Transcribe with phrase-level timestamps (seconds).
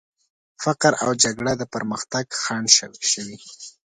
[0.63, 2.67] فقر او جګړه د پرمختګ خنډ
[3.13, 3.37] شوي.